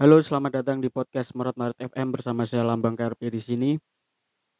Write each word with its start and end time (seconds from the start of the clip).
Halo, 0.00 0.16
selamat 0.16 0.64
datang 0.64 0.80
di 0.80 0.88
podcast 0.88 1.36
Merot 1.36 1.52
Maret 1.60 1.76
FM 1.92 2.16
bersama 2.16 2.48
saya 2.48 2.64
Lambang 2.64 2.96
KRP 2.96 3.36
di 3.36 3.36
sini. 3.36 3.70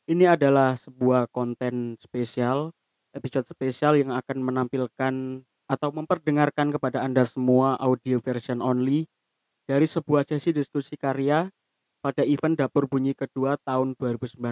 Ini 0.05 0.37
adalah 0.37 0.77
sebuah 0.77 1.33
konten 1.33 1.97
spesial, 1.97 2.77
episode 3.17 3.49
spesial 3.49 3.97
yang 3.97 4.13
akan 4.13 4.37
menampilkan 4.37 5.41
atau 5.65 5.89
memperdengarkan 5.97 6.77
kepada 6.77 7.01
Anda 7.01 7.25
semua 7.25 7.81
audio 7.81 8.21
version 8.21 8.61
only 8.61 9.09
dari 9.65 9.89
sebuah 9.89 10.29
sesi 10.29 10.53
diskusi 10.53 11.01
karya 11.01 11.49
pada 12.05 12.21
event 12.21 12.61
Dapur 12.61 12.85
Bunyi 12.85 13.17
kedua 13.17 13.57
tahun 13.65 13.97
2019 13.97 14.45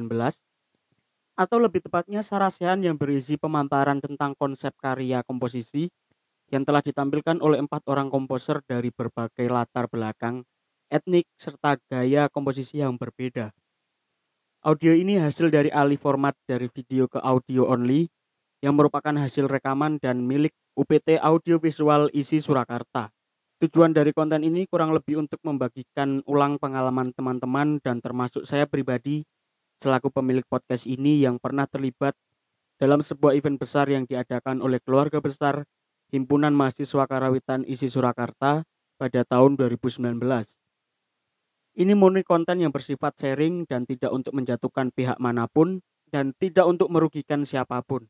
atau 1.37 1.57
lebih 1.61 1.85
tepatnya 1.85 2.25
sarasehan 2.25 2.81
yang 2.81 2.97
berisi 2.97 3.37
pemaparan 3.37 4.01
tentang 4.01 4.33
konsep 4.41 4.73
karya 4.81 5.21
komposisi 5.21 5.93
yang 6.49 6.65
telah 6.65 6.81
ditampilkan 6.81 7.45
oleh 7.45 7.61
empat 7.61 7.85
orang 7.93 8.09
komposer 8.09 8.65
dari 8.65 8.89
berbagai 8.89 9.53
latar 9.53 9.85
belakang, 9.93 10.49
etnik, 10.89 11.29
serta 11.37 11.77
gaya 11.89 12.33
komposisi 12.33 12.81
yang 12.81 12.97
berbeda. 12.97 13.53
Audio 14.65 14.93
ini 14.97 15.21
hasil 15.21 15.53
dari 15.53 15.71
alih 15.71 16.01
format 16.01 16.35
dari 16.49 16.67
video 16.73 17.07
ke 17.07 17.23
audio 17.23 17.69
only 17.71 18.11
yang 18.59 18.75
merupakan 18.75 19.15
hasil 19.15 19.47
rekaman 19.47 20.03
dan 20.03 20.27
milik 20.27 20.51
UPT 20.75 21.23
Audio 21.23 21.63
Visual 21.63 22.11
Isi 22.11 22.43
Surakarta. 22.43 23.15
Tujuan 23.63 23.95
dari 23.95 24.11
konten 24.15 24.43
ini 24.43 24.67
kurang 24.67 24.95
lebih 24.95 25.23
untuk 25.23 25.39
membagikan 25.47 26.23
ulang 26.27 26.59
pengalaman 26.59 27.15
teman-teman 27.15 27.79
dan 27.83 28.03
termasuk 28.03 28.47
saya 28.47 28.67
pribadi 28.67 29.27
selaku 29.79 30.11
pemilik 30.11 30.47
podcast 30.47 30.87
ini 30.91 31.23
yang 31.23 31.39
pernah 31.39 31.67
terlibat 31.71 32.15
dalam 32.79 33.03
sebuah 33.03 33.35
event 33.35 33.59
besar 33.59 33.91
yang 33.91 34.07
diadakan 34.07 34.63
oleh 34.63 34.79
keluarga 34.83 35.19
besar 35.19 35.67
Himpunan 36.11 36.55
Mahasiswa 36.55 37.05
Karawitan 37.07 37.67
Isi 37.67 37.91
Surakarta 37.91 38.63
pada 38.99 39.21
tahun 39.27 39.55
2019. 39.55 40.19
Ini 41.79 41.95
murni 41.95 42.27
konten 42.27 42.59
yang 42.59 42.75
bersifat 42.75 43.15
sharing 43.23 43.63
dan 43.63 43.87
tidak 43.87 44.11
untuk 44.11 44.35
menjatuhkan 44.35 44.91
pihak 44.91 45.15
mana 45.23 45.47
pun 45.47 45.79
dan 46.11 46.35
tidak 46.35 46.67
untuk 46.67 46.91
merugikan 46.91 47.47
siapa 47.47 47.79
pun. 47.87 48.03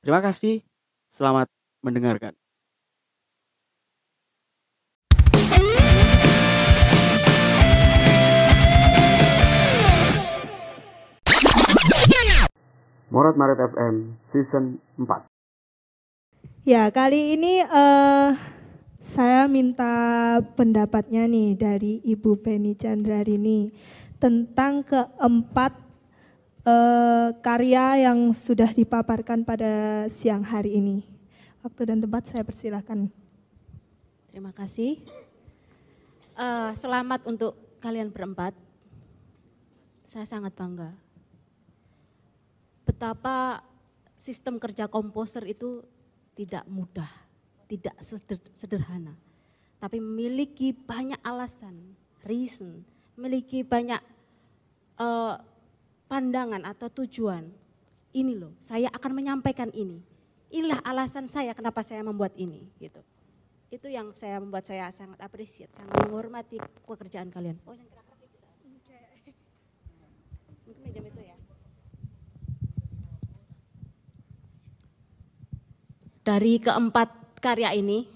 Terima 0.00 0.24
kasih, 0.24 0.64
selamat 1.12 1.52
mendengarkan. 1.84 2.32
Morat 13.12 13.36
Maret 13.36 13.60
FM 13.76 14.16
Season 14.32 14.80
4 14.96 15.28
Ya, 16.64 16.88
kali 16.88 17.36
ini 17.36 17.60
uh, 17.60 18.32
saya 19.00 19.48
minta 19.48 20.36
pendapatnya 20.54 21.24
nih 21.24 21.56
dari 21.56 22.04
Ibu 22.04 22.44
Penny 22.44 22.76
Chandrarini 22.76 23.72
tentang 24.20 24.84
keempat 24.84 25.72
uh, 26.68 27.32
karya 27.40 28.04
yang 28.04 28.36
sudah 28.36 28.68
dipaparkan 28.76 29.40
pada 29.48 30.04
siang 30.12 30.44
hari 30.44 30.76
ini. 30.76 31.08
Waktu 31.64 31.88
dan 31.88 31.98
tempat 32.04 32.28
saya 32.28 32.44
persilahkan. 32.44 33.08
Terima 34.28 34.52
kasih. 34.52 35.00
Uh, 36.36 36.72
selamat 36.76 37.24
untuk 37.24 37.56
kalian 37.80 38.12
berempat. 38.12 38.52
Saya 40.04 40.28
sangat 40.28 40.52
bangga. 40.52 40.92
Betapa 42.84 43.64
sistem 44.20 44.60
kerja 44.60 44.88
komposer 44.92 45.48
itu 45.48 45.84
tidak 46.36 46.64
mudah, 46.68 47.08
tidak 47.70 47.94
sederhana, 48.50 49.14
tapi 49.78 50.02
memiliki 50.02 50.74
banyak 50.74 51.22
alasan, 51.22 51.94
reason, 52.26 52.82
memiliki 53.14 53.62
banyak 53.62 54.02
uh, 54.98 55.38
pandangan 56.10 56.66
atau 56.66 56.90
tujuan. 56.90 57.46
Ini 58.10 58.34
loh, 58.34 58.58
saya 58.58 58.90
akan 58.90 59.12
menyampaikan 59.14 59.70
ini. 59.70 60.02
Inilah 60.50 60.82
alasan 60.82 61.30
saya 61.30 61.54
kenapa 61.54 61.86
saya 61.86 62.02
membuat 62.02 62.34
ini, 62.34 62.66
gitu. 62.82 62.98
Itu 63.70 63.86
yang 63.86 64.10
saya 64.10 64.42
membuat 64.42 64.66
saya 64.66 64.90
sangat 64.90 65.22
apresiat, 65.22 65.70
sangat 65.70 65.94
menghormati 66.10 66.58
pekerjaan 66.90 67.30
kalian. 67.30 67.54
Oh, 67.70 67.74
yang 67.78 67.86
dari 76.20 76.62
keempat 76.62 77.19
karya 77.40 77.72
ini, 77.74 78.06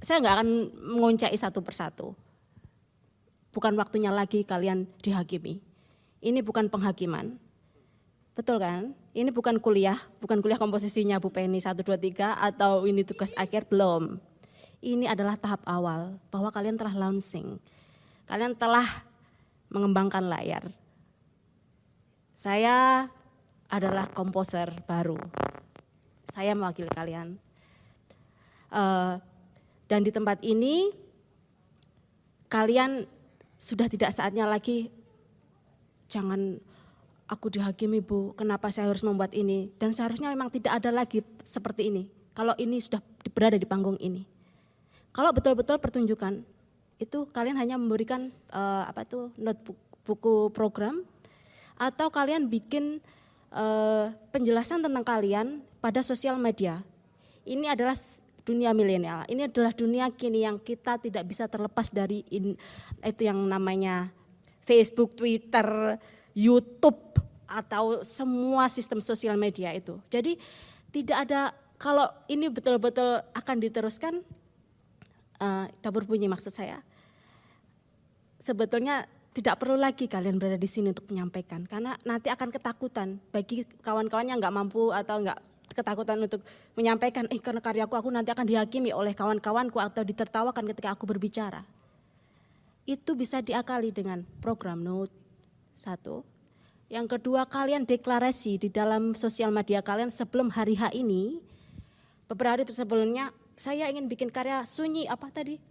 saya 0.00 0.22
nggak 0.22 0.34
akan 0.40 0.48
mengoncai 0.96 1.34
satu 1.36 1.60
persatu. 1.60 2.14
Bukan 3.50 3.74
waktunya 3.74 4.14
lagi 4.14 4.46
kalian 4.46 4.86
dihakimi. 5.02 5.58
Ini 6.22 6.40
bukan 6.40 6.70
penghakiman. 6.70 7.34
Betul 8.38 8.62
kan? 8.62 8.94
Ini 9.10 9.34
bukan 9.34 9.58
kuliah, 9.58 9.98
bukan 10.22 10.38
kuliah 10.38 10.56
komposisinya 10.56 11.18
Bu 11.18 11.34
Penny 11.34 11.58
1, 11.58 11.74
2, 11.82 11.98
3 11.98 12.38
atau 12.38 12.86
ini 12.86 13.02
tugas 13.02 13.34
akhir, 13.34 13.66
belum. 13.66 14.22
Ini 14.80 15.10
adalah 15.10 15.34
tahap 15.36 15.60
awal 15.66 16.16
bahwa 16.30 16.48
kalian 16.54 16.78
telah 16.78 16.94
launching. 16.94 17.58
Kalian 18.30 18.54
telah 18.54 18.86
mengembangkan 19.68 20.24
layar. 20.30 20.70
Saya 22.32 23.10
adalah 23.68 24.08
komposer 24.08 24.72
baru 24.88 25.18
saya 26.30 26.54
mewakili 26.54 26.88
kalian. 26.88 27.36
Uh, 28.70 29.18
dan 29.90 30.06
di 30.06 30.14
tempat 30.14 30.38
ini 30.46 30.94
kalian 32.46 33.06
sudah 33.58 33.90
tidak 33.90 34.14
saatnya 34.14 34.46
lagi 34.46 34.94
jangan 36.10 36.58
aku 37.30 37.46
dihakimi 37.54 38.02
bu, 38.02 38.34
kenapa 38.34 38.74
saya 38.74 38.90
harus 38.90 39.06
membuat 39.06 39.30
ini? 39.38 39.70
Dan 39.78 39.94
seharusnya 39.94 40.26
memang 40.34 40.50
tidak 40.50 40.82
ada 40.82 40.90
lagi 40.90 41.22
seperti 41.46 41.86
ini. 41.86 42.10
Kalau 42.34 42.58
ini 42.58 42.82
sudah 42.82 42.98
berada 43.30 43.54
di 43.54 43.66
panggung 43.66 43.94
ini. 44.02 44.26
Kalau 45.14 45.30
betul-betul 45.30 45.78
pertunjukan 45.78 46.42
itu 47.00 47.18
kalian 47.30 47.56
hanya 47.56 47.78
memberikan 47.78 48.34
uh, 48.50 48.86
apa 48.86 49.06
itu 49.06 49.30
notebook 49.38 49.78
buku 50.04 50.50
program 50.50 51.06
atau 51.80 52.10
kalian 52.10 52.50
bikin 52.50 52.98
uh, 53.54 54.12
penjelasan 54.34 54.82
tentang 54.82 55.06
kalian 55.06 55.62
pada 55.78 56.02
sosial 56.02 56.36
media. 56.36 56.82
Ini 57.46 57.72
adalah 57.72 57.96
dunia 58.50 58.74
milenial. 58.74 59.22
Ini 59.30 59.46
adalah 59.46 59.70
dunia 59.70 60.10
kini 60.10 60.42
yang 60.42 60.58
kita 60.58 60.98
tidak 60.98 61.22
bisa 61.30 61.46
terlepas 61.46 61.94
dari 61.94 62.26
in, 62.34 62.58
itu 63.06 63.22
yang 63.22 63.38
namanya 63.46 64.10
Facebook, 64.66 65.14
Twitter, 65.14 65.94
YouTube 66.34 66.98
atau 67.46 68.02
semua 68.02 68.66
sistem 68.66 68.98
sosial 68.98 69.38
media 69.38 69.70
itu. 69.70 69.98
Jadi 70.10 70.34
tidak 70.90 71.30
ada 71.30 71.54
kalau 71.78 72.10
ini 72.26 72.50
betul-betul 72.50 73.22
akan 73.32 73.56
diteruskan 73.62 74.14
uh, 75.38 75.66
dapur 75.80 76.06
bunyi 76.06 76.26
maksud 76.26 76.50
saya. 76.50 76.82
Sebetulnya 78.42 79.06
tidak 79.30 79.62
perlu 79.62 79.78
lagi 79.78 80.10
kalian 80.10 80.42
berada 80.42 80.58
di 80.58 80.66
sini 80.66 80.90
untuk 80.90 81.06
menyampaikan 81.06 81.62
karena 81.62 81.94
nanti 82.02 82.28
akan 82.34 82.50
ketakutan 82.50 83.22
bagi 83.30 83.62
kawan-kawan 83.78 84.26
yang 84.26 84.42
nggak 84.42 84.54
mampu 84.54 84.90
atau 84.90 85.22
nggak 85.22 85.38
ketakutan 85.70 86.18
untuk 86.18 86.42
menyampaikan 86.74 87.30
eh 87.30 87.38
karena 87.38 87.62
karyaku 87.62 87.94
aku 87.94 88.08
nanti 88.10 88.34
akan 88.34 88.46
dihakimi 88.46 88.90
oleh 88.90 89.14
kawan-kawanku 89.14 89.78
atau 89.78 90.02
ditertawakan 90.02 90.64
ketika 90.74 90.92
aku 90.92 91.06
berbicara. 91.06 91.62
Itu 92.84 93.14
bisa 93.14 93.40
diakali 93.40 93.94
dengan 93.94 94.26
program 94.42 94.82
note 94.82 95.14
satu. 95.78 96.26
Yang 96.90 97.18
kedua 97.18 97.46
kalian 97.46 97.86
deklarasi 97.86 98.58
di 98.58 98.68
dalam 98.68 99.14
sosial 99.14 99.54
media 99.54 99.78
kalian 99.78 100.10
sebelum 100.10 100.50
hari 100.50 100.74
H 100.74 100.90
ini 100.90 101.38
beberapa 102.26 102.60
hari 102.60 102.66
sebelumnya 102.66 103.30
saya 103.54 103.86
ingin 103.86 104.10
bikin 104.10 104.34
karya 104.34 104.66
sunyi 104.66 105.06
apa 105.06 105.30
tadi 105.30 105.70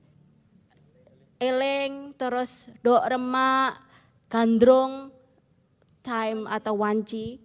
eleng, 1.39 2.11
terus 2.19 2.67
dok 2.83 3.07
remak, 3.07 3.79
gandrung, 4.27 5.09
time 6.03 6.45
atau 6.51 6.83
wanci. 6.83 7.39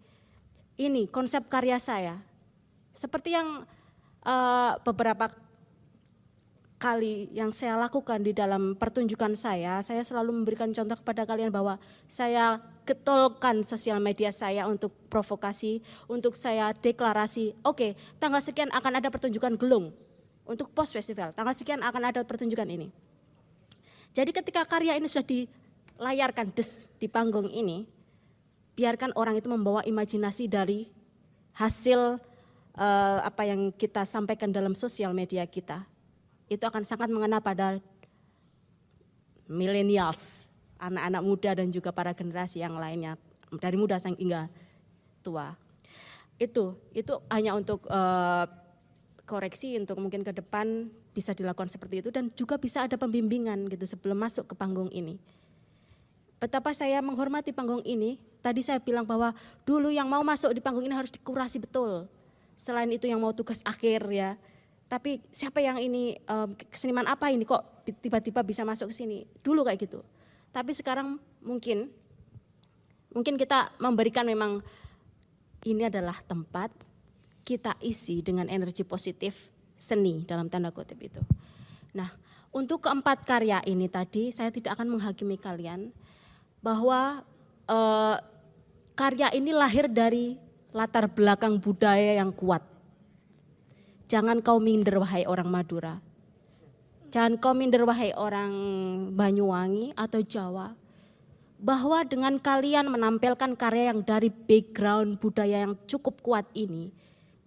Ini 0.74 1.06
konsep 1.14 1.46
karya 1.46 1.78
saya. 1.78 2.18
Seperti 2.94 3.34
yang 3.34 3.66
uh, 4.22 4.72
beberapa 4.86 5.26
kali 6.78 7.32
yang 7.32 7.48
saya 7.48 7.80
lakukan 7.80 8.20
di 8.20 8.36
dalam 8.36 8.76
pertunjukan 8.76 9.32
saya, 9.34 9.80
saya 9.80 10.04
selalu 10.04 10.42
memberikan 10.42 10.68
contoh 10.68 11.00
kepada 11.00 11.24
kalian 11.24 11.48
bahwa 11.48 11.80
saya 12.12 12.60
ketolkan 12.84 13.64
sosial 13.64 13.98
media 14.04 14.28
saya 14.28 14.68
untuk 14.68 14.92
provokasi, 15.08 15.80
untuk 16.06 16.36
saya 16.36 16.76
deklarasi, 16.76 17.56
oke 17.64 17.80
okay, 17.80 17.90
tanggal 18.20 18.44
sekian 18.44 18.68
akan 18.68 19.00
ada 19.00 19.08
pertunjukan 19.08 19.56
gelung 19.56 19.96
untuk 20.44 20.68
post 20.76 20.92
festival, 20.92 21.32
tanggal 21.32 21.56
sekian 21.56 21.80
akan 21.80 22.12
ada 22.12 22.20
pertunjukan 22.20 22.68
ini. 22.68 22.92
Jadi 24.12 24.30
ketika 24.30 24.62
karya 24.68 24.94
ini 25.00 25.08
sudah 25.08 25.24
dilayarkan 25.24 26.52
des 26.52 26.92
di 27.00 27.08
panggung 27.08 27.48
ini, 27.48 27.88
biarkan 28.76 29.16
orang 29.16 29.40
itu 29.40 29.48
membawa 29.48 29.80
imajinasi 29.88 30.52
dari 30.52 30.92
hasil 31.56 32.20
uh, 32.78 33.18
apa 33.22 33.46
yang 33.46 33.70
kita 33.74 34.02
sampaikan 34.06 34.50
dalam 34.50 34.74
sosial 34.76 35.14
media 35.14 35.46
kita. 35.46 35.86
Itu 36.50 36.66
akan 36.68 36.84
sangat 36.84 37.08
mengena 37.08 37.40
pada 37.40 37.80
millennials, 39.48 40.48
anak-anak 40.78 41.22
muda 41.24 41.50
dan 41.56 41.68
juga 41.72 41.90
para 41.92 42.12
generasi 42.12 42.60
yang 42.60 42.76
lainnya 42.76 43.16
dari 43.60 43.76
muda 43.78 43.96
hingga 44.00 44.50
tua. 45.24 45.56
Itu 46.36 46.76
itu 46.92 47.14
hanya 47.30 47.54
untuk 47.54 47.86
uh, 47.88 48.44
koreksi 49.24 49.78
untuk 49.80 49.96
mungkin 50.02 50.20
ke 50.20 50.36
depan 50.36 50.92
bisa 51.14 51.32
dilakukan 51.32 51.70
seperti 51.70 52.04
itu 52.04 52.10
dan 52.12 52.28
juga 52.34 52.58
bisa 52.60 52.84
ada 52.84 52.98
pembimbingan 52.98 53.70
gitu 53.70 53.86
sebelum 53.88 54.18
masuk 54.18 54.52
ke 54.52 54.54
panggung 54.58 54.90
ini. 54.92 55.16
Betapa 56.42 56.76
saya 56.76 57.00
menghormati 57.00 57.56
panggung 57.56 57.80
ini, 57.88 58.20
tadi 58.44 58.60
saya 58.60 58.76
bilang 58.76 59.08
bahwa 59.08 59.32
dulu 59.64 59.88
yang 59.88 60.04
mau 60.10 60.20
masuk 60.20 60.52
di 60.52 60.60
panggung 60.60 60.84
ini 60.84 60.92
harus 60.92 61.08
dikurasi 61.08 61.62
betul. 61.62 62.04
Selain 62.54 62.88
itu 62.90 63.10
yang 63.10 63.18
mau 63.20 63.34
tugas 63.34 63.60
akhir 63.66 64.06
ya. 64.10 64.38
Tapi 64.86 65.18
siapa 65.34 65.58
yang 65.58 65.80
ini 65.80 66.18
um, 66.28 66.54
keseniman 66.70 67.08
apa 67.08 67.32
ini 67.32 67.42
kok 67.48 67.84
tiba-tiba 67.98 68.44
bisa 68.46 68.62
masuk 68.62 68.92
ke 68.92 68.94
sini? 68.94 69.18
Dulu 69.42 69.66
kayak 69.66 69.80
gitu. 69.88 70.00
Tapi 70.54 70.70
sekarang 70.70 71.18
mungkin 71.42 71.90
mungkin 73.14 73.34
kita 73.38 73.74
memberikan 73.78 74.26
memang 74.26 74.62
ini 75.64 75.88
adalah 75.88 76.20
tempat 76.26 76.70
kita 77.44 77.76
isi 77.80 78.20
dengan 78.20 78.48
energi 78.48 78.82
positif 78.82 79.52
seni 79.76 80.24
dalam 80.24 80.48
tanda 80.48 80.70
kutip 80.70 80.98
itu. 81.00 81.20
Nah, 81.94 82.10
untuk 82.54 82.86
keempat 82.86 83.26
karya 83.26 83.60
ini 83.66 83.90
tadi 83.90 84.30
saya 84.30 84.50
tidak 84.50 84.78
akan 84.78 84.96
menghakimi 84.98 85.36
kalian 85.36 85.90
bahwa 86.64 87.22
eh, 87.68 88.16
karya 88.94 89.28
ini 89.34 89.50
lahir 89.50 89.90
dari 89.90 90.38
latar 90.74 91.06
belakang 91.06 91.62
budaya 91.62 92.18
yang 92.18 92.34
kuat. 92.34 92.60
Jangan 94.10 94.42
kau 94.42 94.58
minder 94.58 94.98
wahai 94.98 95.22
orang 95.24 95.46
Madura. 95.46 96.02
Jangan 97.14 97.38
kau 97.38 97.54
minder 97.54 97.86
wahai 97.86 98.10
orang 98.10 98.52
Banyuwangi 99.14 99.94
atau 99.94 100.20
Jawa. 100.20 100.74
Bahwa 101.62 102.02
dengan 102.04 102.36
kalian 102.42 102.90
menampilkan 102.90 103.54
karya 103.54 103.94
yang 103.94 104.02
dari 104.02 104.28
background 104.28 105.22
budaya 105.22 105.64
yang 105.64 105.78
cukup 105.86 106.20
kuat 106.20 106.44
ini, 106.52 106.90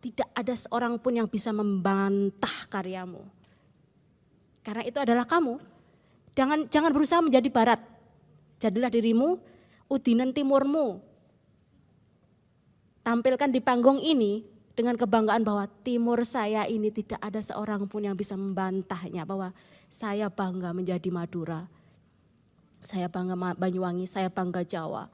tidak 0.02 0.32
ada 0.34 0.56
seorang 0.56 0.96
pun 0.98 1.20
yang 1.20 1.28
bisa 1.28 1.52
membantah 1.52 2.66
karyamu. 2.72 3.22
Karena 4.64 4.88
itu 4.88 4.98
adalah 4.98 5.28
kamu. 5.28 5.60
Jangan 6.34 6.72
jangan 6.72 6.92
berusaha 6.96 7.20
menjadi 7.22 7.50
barat. 7.52 7.82
Jadilah 8.58 8.90
dirimu, 8.90 9.38
udinan 9.92 10.32
timurmu. 10.34 11.07
Tampilkan 13.08 13.56
di 13.56 13.64
panggung 13.64 14.04
ini 14.04 14.44
dengan 14.76 15.00
kebanggaan 15.00 15.40
bahwa 15.48 15.64
timur 15.80 16.28
saya 16.28 16.68
ini 16.68 16.92
tidak 16.92 17.24
ada 17.24 17.40
seorang 17.40 17.88
pun 17.88 18.04
yang 18.04 18.20
bisa 18.20 18.36
membantahnya 18.36 19.24
bahwa 19.24 19.56
saya 19.88 20.28
bangga 20.28 20.76
menjadi 20.76 21.08
Madura. 21.08 21.72
Saya 22.84 23.08
bangga 23.08 23.56
Banyuwangi, 23.56 24.12
saya 24.12 24.28
bangga 24.28 24.68
Jawa. 24.68 25.08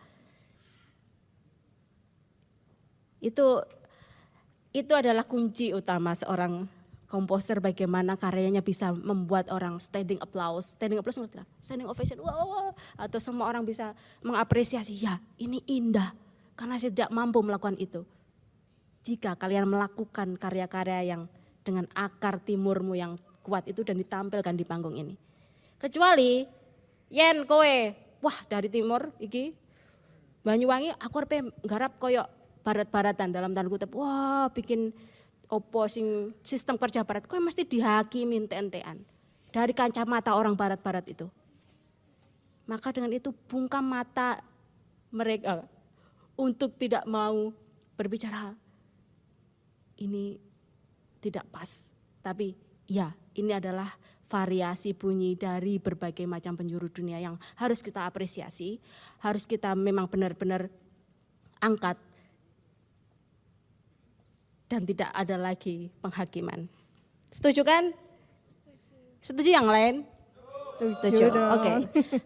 Itu 3.22 3.62
itu 4.74 4.94
adalah 4.98 5.30
kunci 5.30 5.70
utama 5.78 6.18
seorang 6.18 6.66
komposer 7.06 7.62
bagaimana 7.62 8.18
karyanya 8.18 8.66
bisa 8.66 8.90
membuat 8.90 9.54
orang 9.54 9.78
standing 9.78 10.18
applause, 10.18 10.74
standing 10.74 10.98
applause 10.98 11.22
Standing 11.62 11.86
ovation, 11.86 12.18
wow, 12.26 12.42
wow, 12.42 12.70
atau 12.98 13.22
semua 13.22 13.46
orang 13.54 13.62
bisa 13.62 13.94
mengapresiasi, 14.26 14.98
ya 14.98 15.22
ini 15.38 15.62
indah 15.70 16.23
karena 16.54 16.78
saya 16.78 16.94
tidak 16.94 17.12
mampu 17.14 17.42
melakukan 17.42 17.78
itu. 17.82 18.06
Jika 19.04 19.36
kalian 19.36 19.68
melakukan 19.68 20.40
karya-karya 20.40 21.16
yang 21.16 21.22
dengan 21.64 21.88
akar 21.92 22.40
timurmu 22.40 22.96
yang 22.96 23.20
kuat 23.44 23.68
itu 23.68 23.84
dan 23.84 24.00
ditampilkan 24.00 24.56
di 24.56 24.64
panggung 24.64 24.96
ini. 24.96 25.16
Kecuali 25.76 26.48
yen 27.12 27.44
kowe, 27.44 27.76
wah 28.24 28.38
dari 28.48 28.72
timur 28.72 29.12
iki. 29.20 29.52
Banyuwangi 30.44 30.92
aku 31.00 31.24
arep 31.24 31.52
garap 31.64 31.94
koyok 32.00 32.28
barat-baratan 32.64 33.32
dalam 33.32 33.52
tanda 33.52 33.68
kutip. 33.72 33.92
Wah 33.96 34.48
bikin 34.52 34.96
opo 35.52 35.88
sing 35.92 36.32
sistem 36.44 36.80
kerja 36.80 37.04
barat. 37.04 37.28
Kok 37.28 37.44
mesti 37.44 37.68
dihakimi 37.68 38.48
ente-entean. 38.48 39.04
Dari 39.54 39.72
kacamata 39.76 40.34
orang 40.34 40.56
barat-barat 40.56 41.06
itu. 41.12 41.28
Maka 42.64 42.96
dengan 42.96 43.12
itu 43.12 43.36
bungkam 43.52 43.84
mata 43.84 44.40
mereka 45.12 45.68
untuk 46.40 46.76
tidak 46.80 47.06
mau 47.06 47.54
berbicara 47.94 48.54
ini 50.02 50.38
tidak 51.22 51.46
pas 51.54 51.88
tapi 52.24 52.58
ya 52.90 53.14
ini 53.38 53.52
adalah 53.54 53.94
variasi 54.34 54.98
bunyi 54.98 55.38
dari 55.38 55.78
berbagai 55.78 56.26
macam 56.26 56.58
penjuru 56.58 56.90
dunia 56.90 57.22
yang 57.22 57.38
harus 57.62 57.86
kita 57.86 58.10
apresiasi, 58.10 58.82
harus 59.22 59.46
kita 59.46 59.78
memang 59.78 60.10
benar-benar 60.10 60.74
angkat 61.62 62.02
dan 64.66 64.90
tidak 64.90 65.14
ada 65.14 65.38
lagi 65.38 65.94
penghakiman. 66.02 66.66
Setuju 67.30 67.62
kan? 67.62 67.94
Setuju 69.22 69.54
yang 69.54 69.70
lain? 69.70 70.02
Setuju. 70.82 71.30
Oke. 71.30 71.38
Okay. 71.62 71.78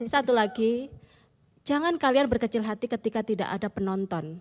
Satu 0.07 0.31
lagi, 0.31 0.87
jangan 1.67 1.99
kalian 1.99 2.31
berkecil 2.31 2.63
hati 2.63 2.87
ketika 2.87 3.19
tidak 3.19 3.51
ada 3.51 3.67
penonton. 3.67 4.39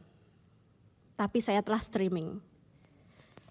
Tapi 1.18 1.42
saya 1.42 1.58
telah 1.66 1.82
streaming. 1.82 2.38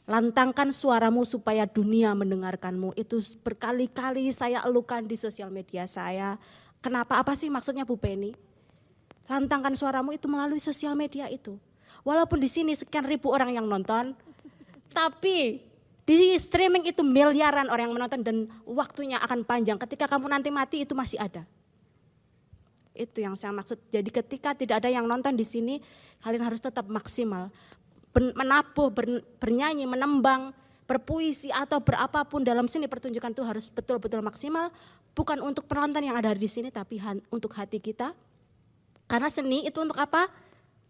Lantangkan 0.07 0.72
suaramu 0.72 1.27
supaya 1.27 1.68
dunia 1.68 2.16
mendengarkanmu. 2.16 2.95
Itu 2.95 3.19
berkali-kali 3.44 4.31
saya 4.31 4.63
elukan 4.63 5.04
di 5.04 5.19
sosial 5.19 5.51
media 5.51 5.83
saya. 5.89 6.39
Kenapa? 6.80 7.19
Apa 7.19 7.36
sih 7.36 7.51
maksudnya 7.51 7.83
Bu 7.83 8.00
Penny? 8.00 8.31
Lantangkan 9.25 9.74
suaramu 9.74 10.13
itu 10.13 10.30
melalui 10.30 10.62
sosial 10.62 10.94
media 10.94 11.25
itu. 11.27 11.57
Walaupun 12.06 12.38
di 12.38 12.45
sini 12.45 12.77
sekian 12.77 13.10
ribu 13.10 13.33
orang 13.33 13.57
yang 13.57 13.66
nonton, 13.66 14.13
tapi 14.94 15.66
di 16.06 16.38
streaming 16.38 16.86
itu 16.86 17.01
miliaran 17.01 17.66
orang 17.74 17.89
yang 17.89 17.98
menonton 17.98 18.22
dan 18.22 18.45
waktunya 18.62 19.18
akan 19.18 19.42
panjang. 19.42 19.81
Ketika 19.81 20.06
kamu 20.06 20.30
nanti 20.30 20.54
mati 20.54 20.86
itu 20.86 20.94
masih 20.94 21.18
ada. 21.18 21.50
Itu 22.95 23.21
yang 23.21 23.36
saya 23.36 23.51
maksud. 23.51 23.77
Jadi 23.92 24.09
ketika 24.09 24.56
tidak 24.56 24.81
ada 24.81 24.89
yang 24.89 25.06
nonton 25.06 25.36
di 25.36 25.44
sini, 25.44 25.83
kalian 26.24 26.47
harus 26.47 26.63
tetap 26.63 26.88
maksimal. 26.88 27.51
Menabuh, 28.15 28.89
bernyanyi, 29.38 29.83
menembang, 29.83 30.56
berpuisi 30.88 31.51
atau 31.51 31.83
berapapun 31.83 32.47
dalam 32.47 32.71
seni 32.71 32.88
pertunjukan 32.88 33.36
itu 33.36 33.44
harus 33.44 33.68
betul-betul 33.68 34.24
maksimal. 34.24 34.71
Bukan 35.12 35.44
untuk 35.44 35.68
penonton 35.68 36.01
yang 36.07 36.15
ada 36.15 36.31
di 36.31 36.47
sini, 36.47 36.71
tapi 36.71 37.03
untuk 37.27 37.51
hati 37.59 37.83
kita. 37.83 38.15
Karena 39.05 39.27
seni 39.27 39.67
itu 39.67 39.77
untuk 39.84 40.00
apa? 40.00 40.31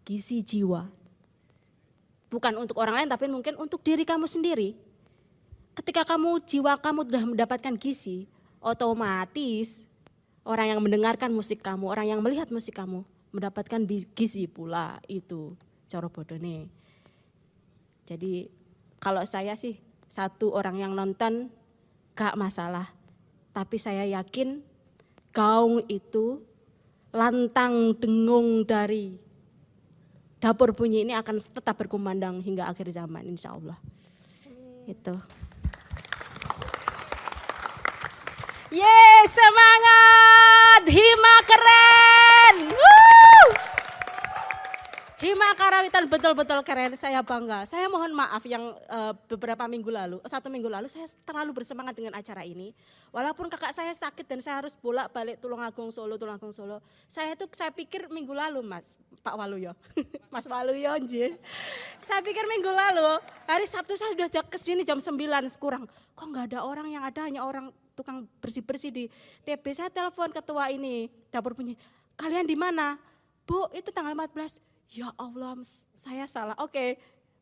Gizi 0.06 0.38
jiwa 0.38 1.06
bukan 2.26 2.52
untuk 2.58 2.76
orang 2.82 3.02
lain 3.02 3.08
tapi 3.10 3.30
mungkin 3.30 3.54
untuk 3.58 3.80
diri 3.80 4.02
kamu 4.02 4.26
sendiri. 4.26 4.74
Ketika 5.76 6.04
kamu 6.08 6.40
jiwa 6.44 6.80
kamu 6.80 7.08
sudah 7.08 7.24
mendapatkan 7.24 7.74
gizi, 7.76 8.24
otomatis 8.60 9.84
orang 10.46 10.72
yang 10.72 10.80
mendengarkan 10.80 11.34
musik 11.34 11.60
kamu, 11.60 11.90
orang 11.90 12.06
yang 12.06 12.20
melihat 12.22 12.48
musik 12.54 12.78
kamu 12.78 13.02
mendapatkan 13.34 13.82
gizi 14.14 14.46
pula 14.46 15.02
itu 15.10 15.58
cara 15.90 16.06
bodone. 16.06 16.70
Jadi 18.06 18.46
kalau 19.02 19.26
saya 19.26 19.58
sih 19.58 19.76
satu 20.06 20.54
orang 20.54 20.78
yang 20.80 20.92
nonton 20.94 21.50
gak 22.16 22.38
masalah. 22.38 22.94
Tapi 23.52 23.76
saya 23.76 24.06
yakin 24.06 24.62
gaung 25.34 25.84
itu 25.90 26.40
lantang 27.12 27.96
dengung 27.96 28.64
dari 28.64 29.16
dapur 30.40 30.76
bunyi 30.76 31.04
ini 31.04 31.12
akan 31.16 31.40
tetap 31.40 31.76
berkumandang 31.80 32.40
hingga 32.44 32.68
akhir 32.68 32.88
zaman 32.92 33.24
insya 33.26 33.56
Allah. 33.56 33.76
Itu. 34.86 35.12
Yeay 38.66 39.22
semangat, 39.30 40.25
Karawitan 45.86 46.10
betul-betul 46.10 46.60
keren, 46.66 46.98
saya 46.98 47.22
bangga. 47.22 47.62
Saya 47.62 47.86
mohon 47.86 48.10
maaf 48.10 48.42
yang 48.42 48.74
uh, 48.90 49.14
beberapa 49.30 49.70
minggu 49.70 49.86
lalu, 49.86 50.18
satu 50.26 50.50
minggu 50.50 50.66
lalu 50.66 50.90
saya 50.90 51.06
terlalu 51.22 51.62
bersemangat 51.62 51.94
dengan 51.94 52.18
acara 52.18 52.42
ini. 52.42 52.74
Walaupun 53.14 53.46
kakak 53.46 53.70
saya 53.70 53.94
sakit 53.94 54.26
dan 54.26 54.42
saya 54.42 54.58
harus 54.58 54.74
bolak 54.74 55.14
balik 55.14 55.38
Tulungagung 55.38 55.94
Solo, 55.94 56.18
Tulungagung 56.18 56.50
Solo. 56.50 56.82
Saya 57.06 57.38
itu 57.38 57.46
saya 57.54 57.70
pikir 57.70 58.10
minggu 58.10 58.34
lalu 58.34 58.66
mas, 58.66 58.98
Pak 59.22 59.38
Waluyo, 59.38 59.78
Mas 60.34 60.50
Waluyo 60.50 60.90
nje. 61.06 61.38
Saya 62.02 62.18
pikir 62.18 62.42
minggu 62.50 62.66
lalu, 62.66 63.22
hari 63.46 63.70
Sabtu 63.70 63.94
saya 63.94 64.10
sudah 64.10 64.42
ke 64.42 64.58
sini 64.58 64.82
jam 64.82 64.98
9 64.98 65.14
kurang. 65.54 65.86
Kok 66.18 66.26
nggak 66.34 66.50
ada 66.50 66.66
orang 66.66 66.90
yang 66.90 67.06
ada 67.06 67.30
hanya 67.30 67.46
orang 67.46 67.70
tukang 67.94 68.26
bersih-bersih 68.42 68.90
di 68.90 69.06
TB. 69.46 69.62
Saya 69.70 69.94
telepon 69.94 70.34
ketua 70.34 70.66
ini, 70.66 71.06
dapur 71.30 71.54
bunyi, 71.54 71.78
kalian 72.18 72.42
di 72.42 72.58
mana? 72.58 72.98
Bu, 73.46 73.70
itu 73.70 73.94
tanggal 73.94 74.18
14 74.18 74.75
ya 74.90 75.10
Allah 75.18 75.58
saya 75.94 76.24
salah. 76.30 76.56
Oke, 76.62 76.72
okay. 76.72 76.90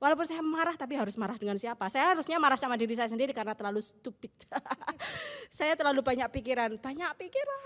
walaupun 0.00 0.24
saya 0.24 0.40
marah 0.40 0.76
tapi 0.76 0.96
harus 0.96 1.16
marah 1.20 1.36
dengan 1.36 1.56
siapa? 1.60 1.88
Saya 1.92 2.16
harusnya 2.16 2.40
marah 2.40 2.56
sama 2.56 2.78
diri 2.78 2.96
saya 2.96 3.10
sendiri 3.10 3.36
karena 3.36 3.52
terlalu 3.52 3.80
stupid. 3.84 4.32
saya 5.58 5.76
terlalu 5.76 6.00
banyak 6.00 6.28
pikiran, 6.32 6.76
banyak 6.80 7.10
pikiran. 7.18 7.62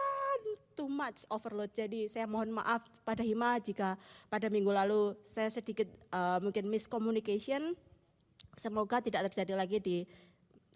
too 0.78 0.86
much 0.86 1.26
overload. 1.34 1.74
Jadi 1.74 2.06
saya 2.06 2.30
mohon 2.30 2.54
maaf 2.54 2.86
pada 3.02 3.26
Hima 3.26 3.58
jika 3.58 3.98
pada 4.30 4.46
minggu 4.46 4.70
lalu 4.70 5.18
saya 5.26 5.50
sedikit 5.50 5.90
uh, 6.14 6.38
mungkin 6.38 6.70
miscommunication. 6.70 7.74
Semoga 8.54 9.02
tidak 9.02 9.26
terjadi 9.26 9.58
lagi 9.58 9.78
di 9.82 9.98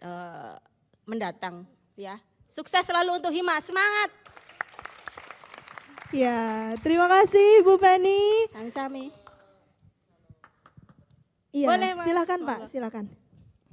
uh, 0.03 0.59
mendatang 1.07 1.63
ya. 1.95 2.19
Sukses 2.51 2.83
selalu 2.83 3.23
untuk 3.23 3.31
Hima, 3.31 3.57
semangat. 3.63 4.11
Ya, 6.13 6.77
terima 6.85 7.09
kasih 7.09 7.65
Bu 7.65 7.81
Penny. 7.81 8.45
Sami-sami. 8.53 9.09
Iya, 11.49 11.73
Boleh, 11.73 11.91
Mas. 11.97 12.05
silakan 12.05 12.39
Pak, 12.45 12.59
silakan. 12.69 13.05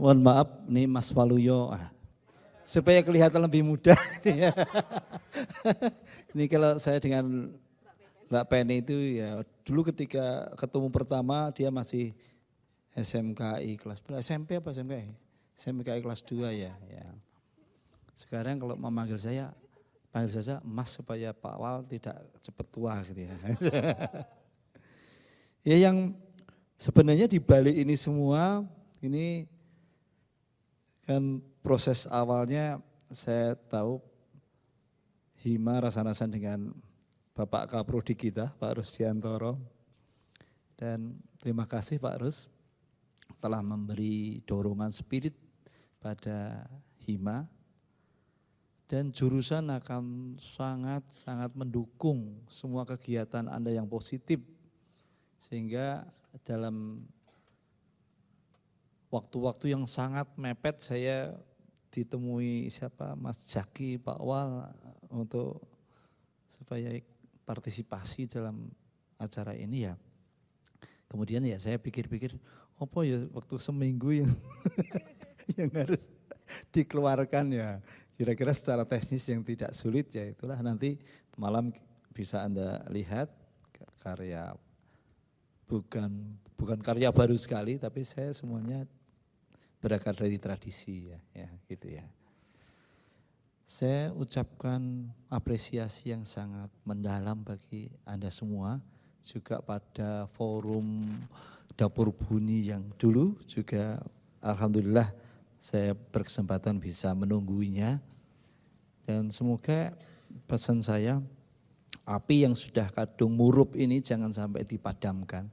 Mohon 0.01 0.19
maaf 0.25 0.49
nih 0.65 0.89
Mas 0.89 1.13
Waluyo. 1.13 1.69
Ah, 1.69 1.93
supaya 2.65 3.05
kelihatan 3.05 3.45
lebih 3.45 3.61
muda. 3.61 3.93
ya. 4.25 4.57
Ini 6.33 6.49
kalau 6.49 6.81
saya 6.81 6.97
dengan 6.97 7.53
Mbak 8.33 8.45
Penny 8.49 8.81
itu 8.81 9.21
ya 9.21 9.45
dulu 9.61 9.85
ketika 9.93 10.49
ketemu 10.57 10.89
pertama 10.89 11.53
dia 11.53 11.69
masih 11.69 12.17
SMKI 12.97 13.77
kelas 13.77 14.01
berapa? 14.01 14.25
SMP 14.25 14.57
apa 14.57 14.73
SMKI? 14.73 15.13
SMKI 15.53 16.01
kelas 16.01 16.25
2 16.25 16.57
ya. 16.57 16.73
ya. 16.89 17.05
Sekarang 18.17 18.57
kalau 18.57 18.81
memanggil 18.81 19.21
saya 19.21 19.53
panggil 20.11 20.43
saja 20.43 20.59
Mas 20.67 20.91
supaya 20.91 21.31
Pak 21.31 21.57
Wal 21.57 21.87
tidak 21.87 22.19
cepat 22.43 22.67
tua 22.71 22.95
gitu 23.07 23.23
ya. 23.27 23.35
ya 25.71 25.77
yang 25.91 26.15
sebenarnya 26.75 27.31
di 27.31 27.39
balik 27.39 27.75
ini 27.79 27.95
semua 27.95 28.67
ini 29.01 29.47
kan 31.07 31.39
proses 31.63 32.07
awalnya 32.11 32.83
saya 33.11 33.55
tahu 33.55 33.99
Hima 35.41 35.81
rasa-rasan 35.81 36.29
dengan 36.29 36.69
Bapak 37.33 37.73
Kaprodi 37.73 38.13
kita, 38.13 38.53
Pak 38.61 38.77
Rusdiantoro. 38.77 39.57
Dan 40.77 41.17
terima 41.41 41.65
kasih 41.65 41.97
Pak 41.97 42.21
Rus 42.21 42.45
telah 43.41 43.65
memberi 43.65 44.45
dorongan 44.45 44.93
spirit 44.93 45.33
pada 45.97 46.69
Hima 47.09 47.49
dan 48.91 49.15
jurusan 49.15 49.71
akan 49.71 50.35
sangat-sangat 50.43 51.55
mendukung 51.55 52.43
semua 52.51 52.83
kegiatan 52.83 53.47
Anda 53.47 53.71
yang 53.71 53.87
positif 53.87 54.43
sehingga 55.39 56.11
dalam 56.43 57.07
waktu-waktu 59.15 59.79
yang 59.79 59.87
sangat 59.87 60.27
mepet 60.35 60.83
saya 60.83 61.39
ditemui 61.95 62.67
siapa 62.67 63.15
Mas 63.15 63.47
Jaki 63.47 64.03
Pak 64.03 64.19
Wal 64.19 64.75
untuk 65.07 65.63
supaya 66.51 66.91
partisipasi 67.47 68.27
dalam 68.27 68.75
acara 69.23 69.55
ini 69.55 69.87
ya. 69.87 69.95
Kemudian 71.07 71.47
ya 71.47 71.63
saya 71.63 71.79
pikir-pikir, 71.79 72.35
apa 72.75 72.99
ya 73.07 73.23
waktu 73.31 73.55
seminggu 73.59 74.27
yang 74.27 74.35
yang 75.59 75.71
harus 75.79 76.11
dikeluarkan 76.75 77.55
ya. 77.55 77.79
Kira-kira 78.21 78.53
secara 78.53 78.85
teknis 78.85 79.25
yang 79.33 79.41
tidak 79.41 79.73
sulit 79.73 80.13
ya 80.13 80.29
itulah 80.29 80.61
nanti 80.61 81.01
malam 81.41 81.73
bisa 82.13 82.45
Anda 82.45 82.85
lihat 82.93 83.33
karya 84.05 84.53
bukan 85.65 86.37
bukan 86.53 86.85
karya 86.85 87.09
baru 87.17 87.33
sekali 87.33 87.81
tapi 87.81 88.05
saya 88.05 88.29
semuanya 88.37 88.85
berakar 89.81 90.13
dari 90.13 90.37
tradisi 90.37 91.09
ya, 91.09 91.17
ya 91.33 91.49
gitu 91.65 91.97
ya. 91.97 92.05
Saya 93.65 94.13
ucapkan 94.13 95.09
apresiasi 95.33 96.13
yang 96.13 96.29
sangat 96.29 96.69
mendalam 96.85 97.41
bagi 97.41 97.89
Anda 98.05 98.29
semua, 98.29 98.85
juga 99.25 99.65
pada 99.65 100.29
forum 100.37 101.09
dapur 101.73 102.13
bunyi 102.13 102.69
yang 102.69 102.85
dulu 103.01 103.41
juga 103.49 103.97
alhamdulillah 104.45 105.09
saya 105.61 105.93
berkesempatan 105.93 106.81
bisa 106.81 107.13
menungguinya 107.13 108.01
dan 109.05 109.29
semoga 109.29 109.93
pesan 110.49 110.81
saya 110.81 111.21
api 112.09 112.49
yang 112.49 112.57
sudah 112.57 112.89
kadung 112.91 113.37
murup 113.37 113.77
ini 113.77 114.01
jangan 114.01 114.33
sampai 114.33 114.65
dipadamkan 114.65 115.47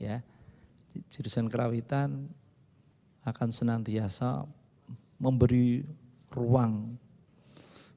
ya 0.00 0.24
jurusan 1.12 1.46
kerawitan 1.52 2.26
akan 3.24 3.48
senantiasa 3.52 4.48
memberi 5.20 5.84
ruang 6.34 6.96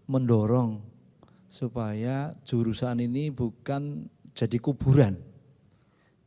mendorong 0.07 0.79
supaya 1.51 2.31
jurusan 2.47 3.03
ini 3.03 3.27
bukan 3.31 4.07
jadi 4.31 4.57
kuburan. 4.61 5.19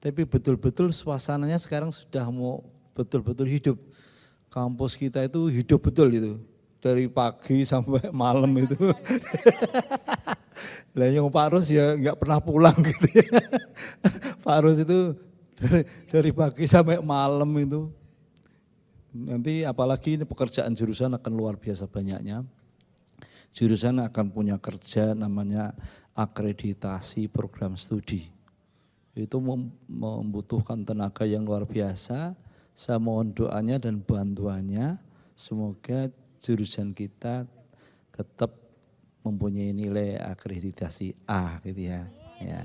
Tapi 0.00 0.24
betul-betul 0.24 0.92
suasananya 0.92 1.60
sekarang 1.60 1.92
sudah 1.92 2.28
mau 2.28 2.64
betul-betul 2.96 3.48
hidup. 3.48 3.76
Kampus 4.50 4.99
kita 4.99 5.25
itu 5.25 5.47
hidup 5.49 5.87
betul 5.87 6.11
itu. 6.11 6.33
Dari 6.83 7.07
pagi 7.07 7.62
sampai 7.62 8.11
malam 8.25 8.50
itu. 8.59 8.76
Lah 10.99 11.09
yang 11.09 11.30
Pak 11.30 11.47
Rus 11.54 11.71
ya 11.71 11.95
nggak 11.97 12.19
pernah 12.19 12.42
pulang 12.42 12.76
gitu 12.90 13.09
ya. 13.14 13.40
Pak 14.42 14.59
Rus 14.66 14.83
itu 14.83 15.14
dari, 15.57 15.83
dari 16.11 16.30
pagi 16.35 16.66
sampai 16.66 16.99
malam 16.99 17.49
itu. 17.57 17.87
Nanti 19.11 19.62
apalagi 19.62 20.19
ini 20.19 20.25
pekerjaan 20.26 20.75
jurusan 20.75 21.14
akan 21.14 21.33
luar 21.35 21.59
biasa 21.59 21.87
banyaknya 21.87 22.47
jurusan 23.50 23.99
akan 23.99 24.30
punya 24.30 24.57
kerja 24.62 25.12
namanya 25.14 25.75
akreditasi 26.14 27.26
program 27.30 27.75
studi. 27.75 28.30
Itu 29.14 29.42
mem- 29.42 29.75
membutuhkan 29.90 30.87
tenaga 30.87 31.26
yang 31.26 31.42
luar 31.42 31.66
biasa. 31.66 32.35
Saya 32.74 32.98
mohon 32.98 33.34
doanya 33.34 33.76
dan 33.76 34.00
bantuannya. 34.00 34.96
Semoga 35.36 36.08
jurusan 36.40 36.96
kita 36.96 37.44
tetap 38.12 38.56
mempunyai 39.20 39.72
nilai 39.72 40.16
akreditasi 40.16 41.12
A 41.28 41.60
gitu 41.64 41.88
ya. 41.92 42.08
ya. 42.40 42.64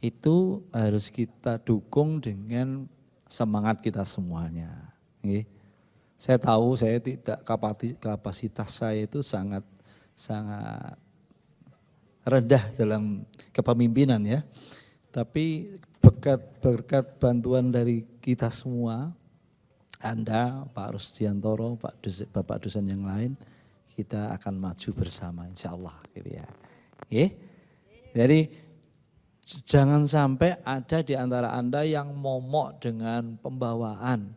Itu 0.00 0.66
harus 0.72 1.12
kita 1.12 1.60
dukung 1.60 2.18
dengan 2.18 2.88
semangat 3.28 3.80
kita 3.80 4.04
semuanya. 4.04 4.92
Saya 6.18 6.38
tahu 6.38 6.74
saya 6.74 6.98
tidak 6.98 7.42
kapasitas 7.98 8.68
saya 8.70 9.06
itu 9.06 9.22
sangat 9.22 9.62
sangat 10.12 10.94
rendah 12.22 12.64
dalam 12.78 13.26
kepemimpinan 13.50 14.22
ya. 14.22 14.40
Tapi 15.12 15.76
berkat 16.02 16.40
berkat 16.62 17.04
bantuan 17.20 17.68
dari 17.70 18.06
kita 18.22 18.48
semua, 18.48 19.12
Anda, 20.02 20.66
Pak 20.74 20.98
Rusdiantoro, 20.98 21.78
Pak 21.78 22.02
dosen, 22.02 22.26
Bapak 22.34 22.66
dosen 22.66 22.90
yang 22.90 23.06
lain, 23.06 23.38
kita 23.94 24.34
akan 24.34 24.58
maju 24.58 24.88
bersama 24.98 25.46
insya 25.46 25.70
Allah 25.72 25.94
gitu 26.10 26.26
ya. 26.34 26.46
Oke? 27.06 27.24
Jadi 28.12 28.40
jangan 29.62 30.04
sampai 30.04 30.58
ada 30.66 30.98
di 31.06 31.14
antara 31.14 31.54
Anda 31.54 31.86
yang 31.86 32.10
momok 32.12 32.82
dengan 32.82 33.38
pembawaan. 33.38 34.34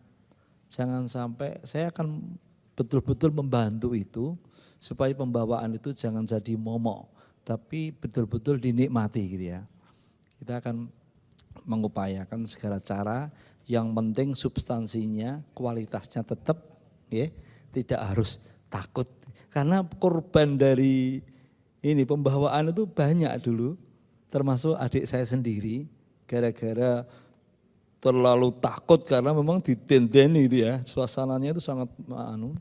Jangan 0.69 1.09
sampai 1.09 1.59
saya 1.65 1.89
akan 1.89 2.37
betul-betul 2.75 3.31
membantu 3.31 3.95
itu 3.95 4.35
supaya 4.75 5.15
pembawaan 5.15 5.73
itu 5.73 5.95
jangan 5.95 6.27
jadi 6.27 6.53
momok, 6.59 7.07
tapi 7.47 7.95
betul-betul 7.95 8.59
dinikmati 8.59 9.23
gitu 9.33 9.45
ya. 9.55 9.61
Kita 10.37 10.59
akan 10.59 10.91
mengupayakan 11.63 12.43
segala 12.45 12.77
cara, 12.83 13.31
yang 13.65 13.93
penting 13.97 14.37
substansinya, 14.37 15.41
kualitasnya 15.57 16.21
tetap, 16.21 16.61
ya, 17.09 17.29
tidak 17.73 18.01
harus 18.01 18.37
takut. 18.69 19.09
Karena 19.49 19.81
korban 19.81 20.57
dari 20.57 21.21
ini 21.81 22.03
pembawaan 22.05 22.69
itu 22.69 22.85
banyak 22.85 23.33
dulu, 23.41 23.73
termasuk 24.29 24.77
adik 24.77 25.09
saya 25.09 25.25
sendiri, 25.25 25.89
gara-gara 26.29 27.05
terlalu 28.01 28.53
takut 28.61 29.01
karena 29.01 29.33
memang 29.33 29.57
ditendeni 29.57 30.45
itu 30.45 30.61
ya, 30.61 30.81
suasananya 30.85 31.57
itu 31.57 31.61
sangat 31.61 31.89
anu, 32.13 32.53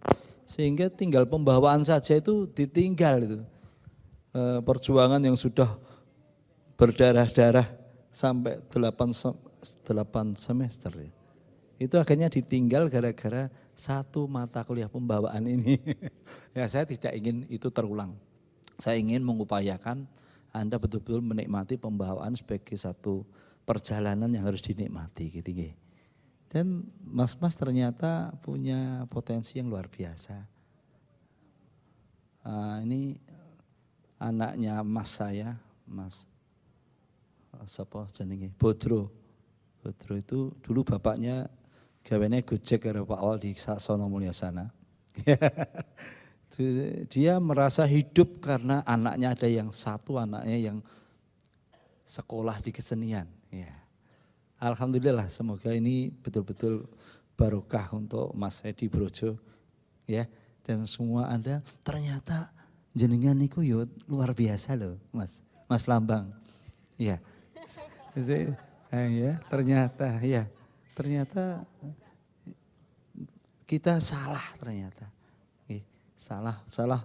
sehingga 0.48 0.88
tinggal 0.88 1.28
pembawaan 1.28 1.84
saja 1.84 2.16
itu 2.16 2.48
ditinggal 2.48 3.16
itu. 3.20 3.38
E, 4.32 4.42
perjuangan 4.64 5.20
yang 5.20 5.36
sudah 5.36 5.68
berdarah-darah 6.80 7.68
sampai 8.08 8.56
8, 8.72 9.12
sem- 9.12 9.36
8 9.64 10.36
semester 10.36 10.92
ya. 10.94 11.10
Itu 11.80 11.98
akhirnya 11.98 12.30
ditinggal 12.30 12.86
gara-gara 12.86 13.50
satu 13.74 14.30
mata 14.30 14.62
kuliah 14.62 14.86
pembawaan 14.86 15.42
ini. 15.44 15.80
ya 16.56 16.64
saya 16.70 16.86
tidak 16.86 17.10
ingin 17.18 17.48
itu 17.50 17.66
terulang. 17.72 18.14
Saya 18.78 18.98
ingin 18.98 19.22
mengupayakan 19.26 20.06
Anda 20.54 20.78
betul-betul 20.78 21.18
menikmati 21.18 21.74
pembawaan 21.74 22.38
sebagai 22.38 22.78
satu 22.78 23.26
perjalanan 23.66 24.30
yang 24.30 24.46
harus 24.46 24.62
dinikmati 24.62 25.40
gitu 25.40 25.50
nggih. 25.50 25.74
Dan 26.46 26.86
mas-mas 27.02 27.58
ternyata 27.58 28.30
punya 28.38 29.02
potensi 29.10 29.58
yang 29.58 29.66
luar 29.66 29.90
biasa. 29.90 30.38
Ah, 32.46 32.78
ini 32.84 33.18
anaknya 34.20 34.84
mas 34.86 35.10
saya, 35.10 35.58
mas 35.88 36.28
eh, 37.58 37.66
siapa 37.66 38.06
jenenge 38.14 38.54
Bodro. 38.54 39.23
Bodro 39.84 40.16
itu 40.16 40.48
dulu 40.64 40.80
bapaknya 40.80 41.44
gawennya 42.00 42.40
Gojek 42.40 42.88
karo 42.88 43.04
Pak 43.04 43.20
Wal 43.20 43.36
di 43.36 43.52
Sono 43.52 44.08
Mulia 44.08 44.32
sana. 44.32 44.72
Dia 47.12 47.36
merasa 47.36 47.84
hidup 47.84 48.40
karena 48.40 48.80
anaknya 48.88 49.36
ada 49.36 49.44
yang 49.44 49.68
satu 49.68 50.16
anaknya 50.16 50.72
yang 50.72 50.78
sekolah 52.08 52.64
di 52.64 52.72
kesenian. 52.72 53.28
Ya. 53.52 53.76
Alhamdulillah 54.56 55.28
semoga 55.28 55.68
ini 55.76 56.08
betul-betul 56.08 56.88
barokah 57.36 57.92
untuk 57.92 58.32
Mas 58.32 58.64
Edi 58.64 58.88
Brojo 58.88 59.36
ya 60.08 60.24
dan 60.64 60.88
semua 60.88 61.28
Anda 61.28 61.60
ternyata 61.84 62.48
jenengan 62.96 63.36
niku 63.36 63.60
yo 63.60 63.84
luar 64.08 64.32
biasa 64.32 64.78
loh 64.80 64.96
Mas 65.12 65.44
Mas 65.68 65.84
Lambang. 65.84 66.32
Ya. 66.96 67.20
Ya, 69.10 69.32
ternyata 69.50 70.06
ya. 70.22 70.46
Ternyata 70.94 71.66
kita 73.66 73.98
salah 73.98 74.44
ternyata 74.60 75.14
salah, 76.24 76.56
salah. 76.72 77.02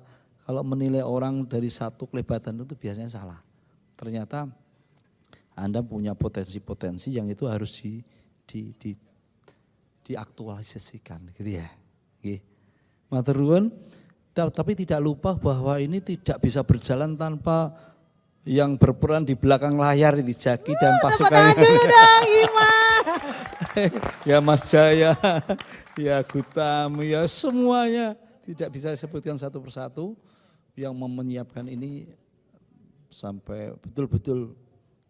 Kalau 0.48 0.64
menilai 0.64 1.04
orang 1.04 1.44
dari 1.44 1.68
satu 1.68 2.08
kelebatan 2.08 2.64
itu 2.64 2.74
biasanya 2.74 3.12
salah. 3.12 3.40
Ternyata 4.00 4.48
Anda 5.54 5.84
punya 5.84 6.16
potensi-potensi 6.16 7.12
yang 7.14 7.28
itu 7.28 7.44
harus 7.46 7.76
di, 7.84 8.00
di, 8.48 8.72
di 8.80 8.92
diaktualisasikan 10.10 11.36
gitu 11.38 11.60
ya. 11.60 11.70
Oke. 12.18 12.42
Maturun, 13.14 13.70
tapi 14.34 14.74
tidak 14.74 15.04
lupa 15.04 15.38
bahwa 15.38 15.78
ini 15.78 16.02
tidak 16.02 16.42
bisa 16.42 16.66
berjalan 16.66 17.14
tanpa 17.14 17.76
yang 18.48 18.80
berperan 18.80 19.28
di 19.28 19.36
belakang 19.36 19.76
layar 19.76 20.20
di 20.20 20.34
Jaki 20.36 20.74
dan 20.80 21.00
pasukan. 21.04 21.44
ya 24.30 24.40
Mas 24.40 24.68
Jaya, 24.68 25.16
ya 25.96 26.24
Gutam, 26.24 27.00
ya 27.04 27.24
semuanya 27.28 28.16
tidak 28.48 28.70
bisa 28.74 28.90
sebutkan 28.98 29.38
satu 29.38 29.62
persatu 29.62 30.18
yang 30.74 30.96
menyiapkan 30.96 31.68
ini 31.68 32.10
sampai 33.12 33.76
betul-betul 33.78 34.56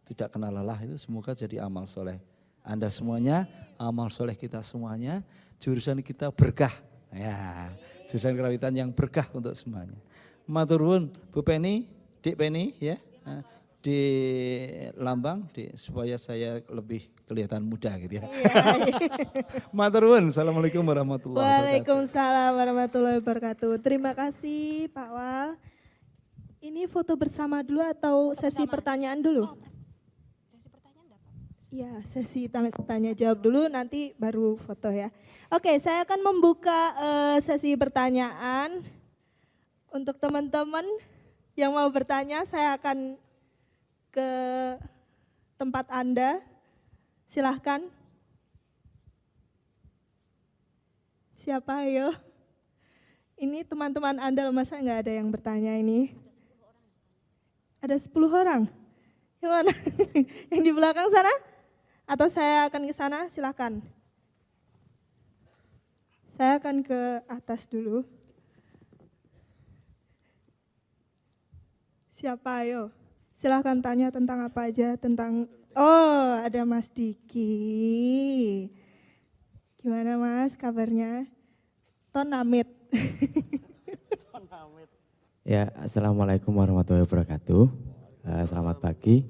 tidak 0.09 0.33
kenal 0.33 0.50
lelah 0.50 0.79
itu 0.81 0.98
semoga 0.98 1.38
jadi 1.38 1.62
amal 1.62 1.86
soleh. 1.86 2.17
Anda 2.65 2.89
semuanya, 2.89 3.45
amal 3.77 4.09
soleh 4.09 4.33
kita 4.33 4.59
semuanya, 4.65 5.21
jurusan 5.62 6.01
kita 6.01 6.33
berkah. 6.33 6.74
Ya, 7.13 7.69
jurusan 8.09 8.33
kerawitan 8.33 8.74
yang 8.74 8.89
berkah 8.89 9.29
untuk 9.33 9.53
semuanya. 9.53 9.98
Maturun, 10.50 11.13
Bu 11.29 11.45
Penny, 11.45 11.86
Dik 12.25 12.36
Penny 12.36 12.74
ya, 12.81 12.98
di 13.79 14.03
lambang 15.00 15.48
di, 15.55 15.71
supaya 15.79 16.19
saya 16.19 16.59
lebih 16.67 17.07
kelihatan 17.24 17.63
muda 17.63 17.95
gitu 17.95 18.19
ya. 18.19 18.24
Iya. 18.27 18.55
Maturun, 19.77 20.27
Assalamualaikum 20.27 20.83
warahmatullahi 20.83 21.39
wabarakatuh. 21.39 21.63
Waalaikumsalam 21.63 22.51
warahmatullahi 22.59 23.17
wabarakatuh. 23.24 23.71
Terima 23.79 24.12
kasih 24.12 24.91
Pak 24.91 25.09
Wal. 25.15 25.50
Ini 26.59 26.91
foto 26.91 27.15
bersama 27.15 27.63
dulu 27.63 27.79
atau 27.79 28.36
sesi 28.36 28.67
bersama. 28.67 28.74
pertanyaan 28.75 29.19
dulu? 29.24 29.48
Oh, 29.48 29.55
sesi 30.51 30.67
pertanyaan 30.67 31.07
dapat. 31.07 31.31
Iya, 31.71 31.91
sesi 32.03 32.41
tanya, 32.51 32.71
tanya 32.83 33.12
jawab 33.15 33.39
dulu 33.39 33.71
nanti 33.71 34.12
baru 34.19 34.59
foto 34.59 34.91
ya. 34.91 35.07
Oke, 35.55 35.71
saya 35.79 36.03
akan 36.03 36.19
membuka 36.19 36.93
uh, 37.00 37.38
sesi 37.39 37.79
pertanyaan. 37.79 38.83
Untuk 39.89 40.21
teman-teman 40.21 40.86
yang 41.60 41.75
mau 41.75 41.92
bertanya, 41.92 42.48
saya 42.48 42.80
akan 42.80 43.20
ke 44.16 44.30
tempat 45.60 45.92
Anda. 45.92 46.39
Silahkan. 47.28 47.84
Siapa 51.36 51.84
ayo? 51.84 52.15
Ini 53.36 53.67
teman-teman 53.67 54.24
Anda 54.24 54.48
masa 54.56 54.80
nggak 54.80 55.04
ada 55.04 55.12
yang 55.12 55.28
bertanya 55.28 55.76
ini? 55.76 56.15
Ada 57.84 58.00
10 58.08 58.15
orang? 58.32 58.63
Yang 59.43 59.52
mana? 59.52 59.74
yang 60.56 60.63
di 60.63 60.72
belakang 60.72 61.12
sana? 61.12 61.32
Atau 62.08 62.32
saya 62.32 62.72
akan 62.72 62.88
ke 62.88 62.95
sana? 62.95 63.28
Silahkan. 63.28 63.84
Saya 66.39 66.56
akan 66.56 66.88
ke 66.88 67.00
atas 67.28 67.67
dulu. 67.67 68.08
Siapa 72.19 72.67
ayo? 72.67 72.91
Silahkan 73.32 73.79
tanya 73.79 74.12
tentang 74.12 74.43
apa 74.43 74.67
aja, 74.67 74.99
tentang 74.99 75.47
Oh, 75.71 76.36
ada 76.43 76.67
Mas 76.67 76.91
Diki. 76.91 78.67
Gimana 79.79 80.19
Mas 80.19 80.60
kabarnya? 80.60 81.23
Tonamit. 82.12 82.67
ya, 85.47 85.71
Assalamualaikum 85.79 86.51
warahmatullahi 86.60 87.08
wabarakatuh. 87.08 87.71
Uh, 88.27 88.43
selamat 88.51 88.84
pagi. 88.84 89.23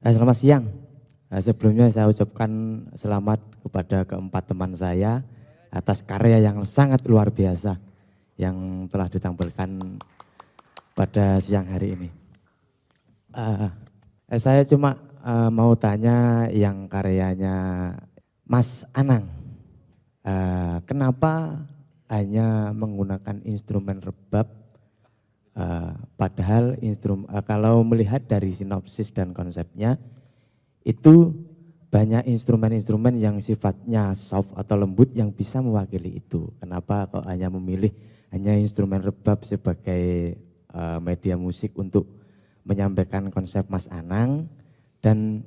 Uh, 0.00 0.12
selamat 0.16 0.36
siang. 0.40 0.64
Uh, 1.28 1.44
sebelumnya 1.44 1.92
saya 1.92 2.08
ucapkan 2.08 2.48
selamat 2.96 3.44
kepada 3.60 4.08
keempat 4.08 4.48
teman 4.48 4.72
saya 4.72 5.20
atas 5.68 6.00
karya 6.00 6.40
yang 6.40 6.64
sangat 6.64 7.04
luar 7.04 7.28
biasa 7.28 7.76
yang 8.40 8.88
telah 8.88 9.12
ditampilkan 9.12 10.00
pada 11.00 11.40
siang 11.40 11.64
hari 11.64 11.96
ini. 11.96 12.12
Uh, 13.32 13.72
saya 14.36 14.60
cuma 14.68 15.00
uh, 15.24 15.48
mau 15.48 15.72
tanya 15.72 16.44
yang 16.52 16.84
karyanya 16.92 17.56
Mas 18.44 18.84
Anang. 18.92 19.32
Uh, 20.20 20.76
kenapa 20.84 21.64
hanya 22.12 22.76
menggunakan 22.76 23.40
instrumen 23.48 24.04
rebab 24.04 24.52
uh, 25.56 25.96
padahal 26.20 26.76
instrum 26.84 27.24
uh, 27.32 27.40
kalau 27.48 27.80
melihat 27.80 28.20
dari 28.28 28.52
sinopsis 28.52 29.08
dan 29.08 29.32
konsepnya 29.32 29.96
itu 30.84 31.32
banyak 31.88 32.28
instrumen-instrumen 32.28 33.16
yang 33.16 33.40
sifatnya 33.40 34.12
soft 34.12 34.52
atau 34.52 34.76
lembut 34.76 35.16
yang 35.16 35.32
bisa 35.32 35.64
mewakili 35.64 36.20
itu. 36.20 36.52
Kenapa 36.60 37.08
kok 37.08 37.24
hanya 37.24 37.48
memilih 37.48 37.88
hanya 38.28 38.52
instrumen 38.52 39.00
rebab 39.00 39.48
sebagai 39.48 40.36
uh, 40.74 40.98
media 41.02 41.34
musik 41.38 41.74
untuk 41.78 42.06
menyampaikan 42.64 43.32
konsep 43.32 43.66
Mas 43.66 43.88
Anang 43.88 44.46
dan 45.00 45.42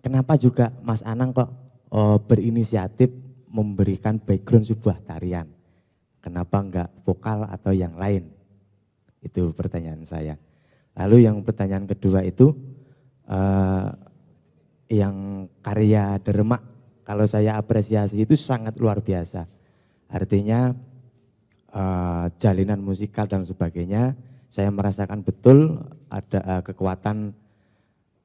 kenapa 0.00 0.34
juga 0.40 0.72
Mas 0.80 1.04
Anang 1.04 1.36
kok 1.36 1.50
oh, 1.92 2.16
berinisiatif 2.18 3.12
memberikan 3.50 4.16
background 4.16 4.66
sebuah 4.66 5.04
tarian? 5.04 5.46
Kenapa 6.20 6.60
enggak 6.60 6.88
vokal 7.04 7.48
atau 7.48 7.72
yang 7.72 7.96
lain? 7.96 8.28
Itu 9.20 9.52
pertanyaan 9.52 10.04
saya. 10.04 10.36
Lalu 10.96 11.28
yang 11.28 11.40
pertanyaan 11.44 11.88
kedua 11.88 12.24
itu 12.24 12.52
uh, 13.28 13.88
yang 14.90 15.46
karya 15.62 16.18
Dermak 16.20 16.60
kalau 17.06 17.24
saya 17.24 17.56
apresiasi 17.56 18.22
itu 18.24 18.36
sangat 18.36 18.76
luar 18.76 19.00
biasa. 19.00 19.46
Artinya 20.10 20.74
uh, 21.72 22.26
jalinan 22.36 22.82
musikal 22.82 23.30
dan 23.30 23.46
sebagainya 23.46 24.18
saya 24.50 24.66
merasakan 24.74 25.22
betul 25.22 25.78
ada 26.10 26.42
uh, 26.42 26.62
kekuatan 26.66 27.30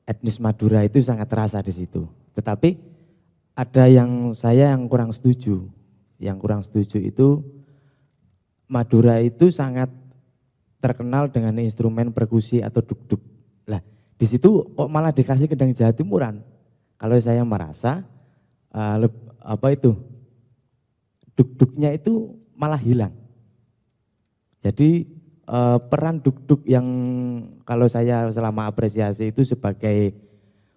etnis 0.09 0.41
Madura 0.41 0.81
itu 0.81 0.97
sangat 0.97 1.29
terasa 1.29 1.61
di 1.61 1.69
situ. 1.69 2.09
Tetapi 2.33 2.81
ada 3.53 3.85
yang 3.85 4.33
saya 4.33 4.73
yang 4.73 4.89
kurang 4.89 5.13
setuju. 5.13 5.69
Yang 6.17 6.37
kurang 6.41 6.61
setuju 6.65 6.97
itu 6.97 7.45
Madura 8.65 9.21
itu 9.21 9.53
sangat 9.53 9.93
terkenal 10.81 11.29
dengan 11.29 11.53
instrumen 11.61 12.09
perkusi 12.09 12.65
atau 12.65 12.81
duk-duk. 12.81 13.21
Lah, 13.69 13.85
di 14.17 14.25
situ 14.25 14.65
kok 14.73 14.89
malah 14.89 15.13
dikasih 15.13 15.45
kendang 15.45 15.77
Jawa 15.77 15.93
Timuran. 15.93 16.41
Kalau 16.97 17.17
saya 17.21 17.45
merasa 17.45 18.01
uh, 18.73 18.97
apa 19.45 19.67
itu? 19.77 19.93
Duk-duknya 21.37 21.93
itu 21.93 22.33
malah 22.57 22.81
hilang. 22.81 23.13
Jadi 24.65 25.14
uh, 25.49 25.77
peran 25.81 26.21
duk-duk 26.21 26.65
yang 26.65 26.85
kalau 27.65 27.85
saya 27.89 28.29
selama 28.33 28.69
apresiasi 28.69 29.29
itu 29.29 29.45
sebagai 29.45 30.13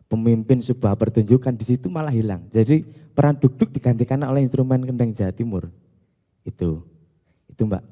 pemimpin 0.09 0.61
sebuah 0.64 0.96
pertunjukan 0.96 1.52
di 1.52 1.64
situ 1.64 1.92
malah 1.92 2.12
hilang. 2.12 2.48
Jadi 2.48 2.85
peran 3.12 3.37
duk-duk 3.37 3.68
digantikan 3.72 4.20
oleh 4.24 4.44
instrumen 4.44 4.81
kendang 4.85 5.12
Jawa 5.12 5.33
Timur. 5.33 5.68
Itu. 6.44 6.81
Itu 7.52 7.68
Mbak. 7.68 7.85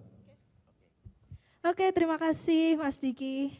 Oke, 1.67 1.91
terima 1.93 2.17
kasih 2.17 2.79
Mas 2.79 2.97
Diki. 2.97 3.53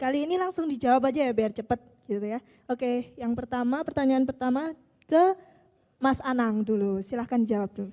Kali 0.00 0.24
ini 0.24 0.40
langsung 0.40 0.64
dijawab 0.64 1.12
aja 1.12 1.28
ya 1.28 1.32
biar 1.36 1.52
cepat 1.52 1.76
gitu 2.08 2.24
ya. 2.24 2.40
Oke, 2.66 3.12
yang 3.20 3.36
pertama 3.36 3.84
pertanyaan 3.84 4.24
pertama 4.24 4.72
ke 5.04 5.36
Mas 6.00 6.18
Anang 6.24 6.64
dulu. 6.64 7.04
Silahkan 7.04 7.44
jawab 7.44 7.70
dulu. 7.76 7.92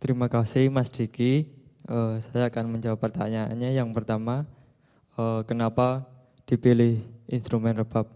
Terima 0.00 0.26
kasih 0.26 0.66
Mas 0.72 0.90
Diki 0.90 1.61
Eh, 1.82 2.14
saya 2.22 2.46
akan 2.46 2.78
menjawab 2.78 3.02
pertanyaannya. 3.02 3.74
Yang 3.74 3.90
pertama, 3.90 4.46
eh, 5.18 5.40
kenapa 5.50 6.06
dipilih 6.46 7.02
instrumen 7.26 7.74
rebab 7.74 8.06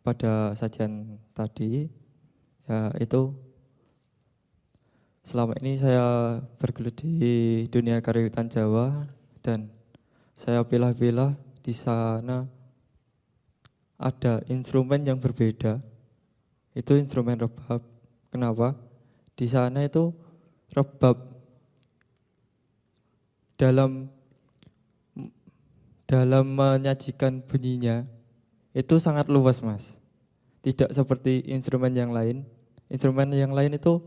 pada 0.00 0.56
sajian 0.56 1.20
tadi? 1.36 1.92
Ya, 2.64 2.94
itu 2.96 3.36
selama 5.20 5.52
ini 5.60 5.76
saya 5.76 6.38
bergelut 6.56 6.96
di 6.96 7.66
dunia 7.68 8.00
karawitan 8.00 8.48
Jawa 8.48 9.04
dan 9.44 9.68
saya 10.38 10.64
pilih-pilih 10.64 11.36
di 11.60 11.74
sana 11.76 12.48
ada 14.00 14.40
instrumen 14.48 15.04
yang 15.04 15.20
berbeda. 15.20 15.84
Itu 16.72 16.96
instrumen 16.96 17.36
rebab. 17.36 17.84
Kenapa? 18.32 18.72
Di 19.36 19.44
sana 19.44 19.84
itu 19.84 20.14
rebab 20.72 21.39
dalam 23.60 24.08
dalam 26.08 26.44
menyajikan 26.48 27.44
bunyinya 27.44 28.08
itu 28.72 28.96
sangat 28.96 29.28
luas, 29.28 29.60
Mas. 29.60 30.00
Tidak 30.64 30.90
seperti 30.90 31.44
instrumen 31.44 31.92
yang 31.92 32.10
lain. 32.10 32.48
Instrumen 32.88 33.30
yang 33.36 33.52
lain 33.52 33.76
itu 33.76 34.00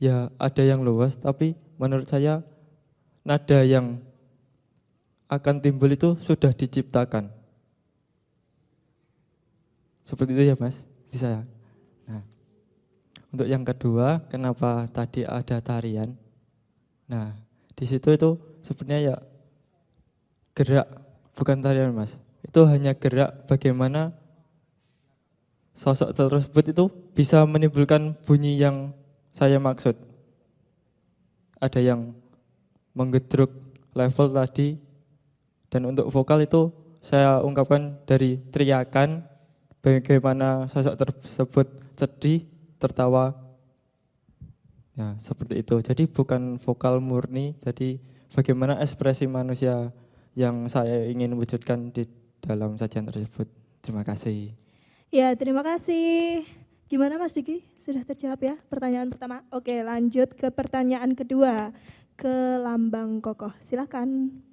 ya 0.00 0.30
ada 0.38 0.62
yang 0.62 0.80
luas, 0.80 1.18
tapi 1.18 1.58
menurut 1.76 2.08
saya 2.08 2.40
nada 3.26 3.60
yang 3.66 4.00
akan 5.28 5.60
timbul 5.60 5.90
itu 5.92 6.16
sudah 6.24 6.54
diciptakan. 6.54 7.28
Seperti 10.08 10.30
itu 10.34 10.44
ya 10.50 10.56
Mas, 10.56 10.82
bisa 11.12 11.26
ya? 11.28 11.42
Nah, 12.08 12.24
untuk 13.30 13.46
yang 13.46 13.62
kedua, 13.62 14.24
kenapa 14.26 14.88
tadi 14.90 15.22
ada 15.22 15.60
tarian? 15.60 16.16
Nah, 17.06 17.36
di 17.76 17.84
situ 17.86 18.10
itu 18.10 18.49
sebenarnya 18.64 19.00
ya 19.00 19.16
gerak, 20.56 20.86
bukan 21.36 21.60
tarian 21.60 21.94
Mas. 21.94 22.16
Itu 22.44 22.64
hanya 22.66 22.96
gerak 22.96 23.48
bagaimana 23.48 24.16
sosok 25.76 26.12
tersebut 26.12 26.64
itu 26.76 26.84
bisa 27.16 27.44
menimbulkan 27.48 28.16
bunyi 28.28 28.60
yang 28.60 28.92
saya 29.32 29.56
maksud. 29.56 29.96
Ada 31.60 31.80
yang 31.80 32.16
menggedruk 32.96 33.52
level 33.94 34.28
tadi 34.32 34.76
dan 35.70 35.86
untuk 35.86 36.10
vokal 36.10 36.42
itu 36.42 36.72
saya 37.00 37.40
ungkapkan 37.40 37.96
dari 38.04 38.36
teriakan 38.52 39.24
bagaimana 39.80 40.68
sosok 40.68 40.96
tersebut 41.00 41.66
sedih, 41.96 42.44
tertawa. 42.76 43.32
Ya, 44.98 45.16
seperti 45.16 45.64
itu. 45.64 45.80
Jadi 45.80 46.04
bukan 46.04 46.60
vokal 46.60 47.00
murni, 47.00 47.56
jadi 47.64 47.96
bagaimana 48.34 48.78
ekspresi 48.78 49.26
manusia 49.26 49.90
yang 50.38 50.70
saya 50.70 51.06
ingin 51.10 51.34
wujudkan 51.34 51.90
di 51.90 52.06
dalam 52.40 52.78
sajian 52.78 53.06
tersebut. 53.06 53.50
Terima 53.82 54.06
kasih. 54.06 54.54
Ya, 55.10 55.34
terima 55.34 55.66
kasih. 55.66 56.46
Gimana 56.90 57.18
Mas 57.18 57.34
Diki? 57.34 57.62
Sudah 57.78 58.02
terjawab 58.02 58.40
ya 58.42 58.54
pertanyaan 58.66 59.10
pertama? 59.10 59.46
Oke, 59.54 59.78
lanjut 59.82 60.34
ke 60.34 60.50
pertanyaan 60.50 61.14
kedua. 61.14 61.70
Ke 62.18 62.58
Lambang 62.60 63.22
Kokoh. 63.22 63.54
Silahkan. 63.62 64.06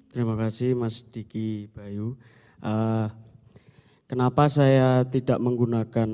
Terima 0.08 0.34
kasih 0.38 0.72
Mas 0.72 1.04
Diki 1.04 1.68
Bayu. 1.74 2.16
Uh, 2.62 3.06
kenapa 4.08 4.48
saya 4.48 5.04
tidak 5.06 5.38
menggunakan, 5.38 6.10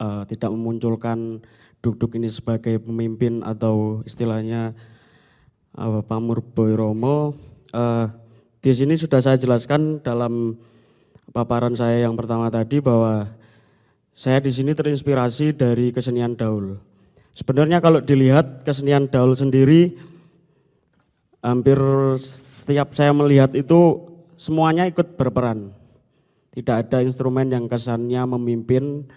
uh, 0.00 0.24
tidak 0.26 0.50
memunculkan 0.50 1.40
Duk-Duk 1.82 2.14
ini 2.14 2.30
sebagai 2.30 2.78
pemimpin 2.78 3.42
atau 3.42 4.06
istilahnya 4.06 4.74
uh, 5.76 6.00
Pamur 6.04 6.42
Boy 6.42 6.76
Romo? 6.76 7.36
Uh, 7.72 8.08
di 8.62 8.72
sini 8.72 8.94
sudah 8.94 9.18
saya 9.18 9.40
jelaskan 9.40 9.98
dalam 10.04 10.56
paparan 11.32 11.72
saya 11.72 12.04
yang 12.04 12.14
pertama 12.14 12.52
tadi 12.52 12.78
bahwa 12.78 13.32
saya 14.12 14.38
di 14.44 14.52
sini 14.52 14.76
terinspirasi 14.76 15.56
dari 15.56 15.88
kesenian 15.90 16.36
daul. 16.36 16.76
Sebenarnya 17.32 17.80
kalau 17.80 18.04
dilihat 18.04 18.60
kesenian 18.60 19.08
daul 19.08 19.32
sendiri, 19.32 19.96
hampir 21.40 21.80
setiap 22.20 22.92
saya 22.92 23.16
melihat 23.16 23.56
itu 23.56 24.04
semuanya 24.36 24.84
ikut 24.84 25.16
berperan. 25.16 25.72
Tidak 26.52 26.76
ada 26.84 27.00
instrumen 27.00 27.48
yang 27.48 27.64
kesannya 27.64 28.20
memimpin, 28.36 29.08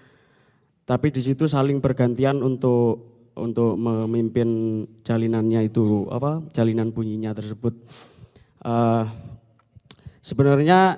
tapi 0.87 1.11
di 1.11 1.19
situ 1.19 1.43
saling 1.43 1.83
bergantian 1.83 2.39
untuk 2.39 3.14
untuk 3.35 3.75
memimpin 3.75 4.83
jalinannya 5.03 5.67
itu 5.67 6.07
apa 6.11 6.43
jalinan 6.55 6.91
bunyinya 6.91 7.35
tersebut. 7.35 7.75
Uh, 8.63 9.05
sebenarnya 10.23 10.97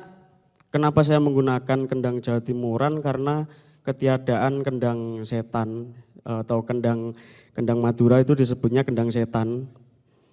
kenapa 0.70 1.02
saya 1.02 1.18
menggunakan 1.18 1.90
kendang 1.90 2.22
Jawa 2.22 2.40
Timuran? 2.42 3.02
Karena 3.02 3.44
ketiadaan 3.84 4.62
kendang 4.62 5.26
setan 5.26 5.98
atau 6.22 6.62
kendang 6.62 7.18
kendang 7.58 7.82
Madura 7.82 8.22
itu 8.22 8.38
disebutnya 8.38 8.86
kendang 8.86 9.10
setan. 9.10 9.66